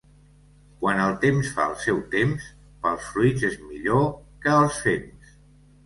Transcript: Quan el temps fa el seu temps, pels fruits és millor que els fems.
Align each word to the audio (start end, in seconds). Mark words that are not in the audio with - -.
Quan 0.83 1.01
el 1.03 1.13
temps 1.25 1.51
fa 1.59 1.67
el 1.73 1.77
seu 1.85 2.01
temps, 2.15 2.49
pels 2.87 3.13
fruits 3.13 3.47
és 3.53 3.63
millor 3.71 4.13
que 4.47 4.61
els 4.67 4.85
fems. 4.89 5.41